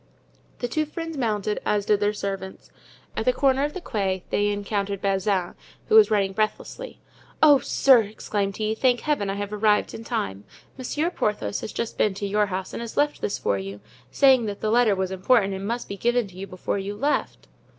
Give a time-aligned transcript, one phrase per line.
[0.57, 2.71] The two friends mounted, as did their servants.
[3.15, 5.53] At the corner of the Quai they encountered Bazin,
[5.89, 6.99] who was running breathlessly.
[7.39, 10.43] "Oh, sir!" exclaimed he, "thank Heaven I have arrived in time.
[10.75, 13.79] Monsieur Porthos has just been to your house and has left this for you,
[14.09, 17.47] saying that the letter was important and must be given to you before you left."